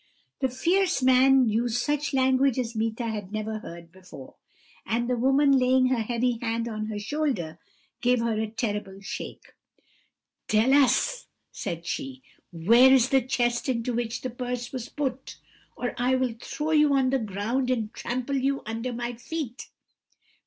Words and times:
"The 0.39 0.49
fierce 0.49 1.03
man 1.03 1.47
used 1.47 1.77
such 1.77 2.11
language 2.11 2.57
as 2.57 2.75
Meeta 2.75 3.05
had 3.09 3.31
never 3.31 3.59
heard 3.59 3.91
before; 3.91 4.33
and 4.83 5.07
the 5.07 5.15
woman, 5.15 5.51
laying 5.51 5.89
her 5.89 6.01
heavy 6.01 6.39
hand 6.41 6.67
on 6.67 6.87
her 6.87 6.97
shoulder, 6.97 7.59
gave 8.01 8.19
her 8.19 8.33
a 8.41 8.47
terrible 8.47 8.99
shake. 9.01 9.53
"'Tell 10.47 10.73
us,' 10.73 11.27
said 11.51 11.85
she, 11.85 12.23
'where 12.51 12.91
is 12.91 13.09
the 13.09 13.21
chest 13.21 13.69
into 13.69 13.93
which 13.93 14.21
the 14.21 14.31
purse 14.31 14.71
was 14.71 14.89
put, 14.89 15.37
or 15.77 15.93
I 15.99 16.15
will 16.15 16.33
throw 16.41 16.71
you 16.71 16.95
on 16.95 17.11
the 17.11 17.19
ground 17.19 17.69
and 17.69 17.93
trample 17.93 18.37
you 18.37 18.63
under 18.65 18.91
my 18.93 19.13
feet.' 19.13 19.67